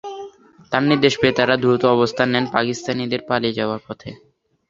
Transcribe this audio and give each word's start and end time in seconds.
তার 0.71 0.83
নির্দেশ 0.83 1.13
পেয়ে 1.21 1.37
তারা 1.39 1.55
দ্রুত 1.57 1.83
অবস্থান 1.95 2.27
নেন 2.33 2.45
পাকিস্তানিদের 2.55 3.21
পালিয়ে 3.29 3.57
যাওয়ার 3.59 3.81
পথে। 3.87 4.09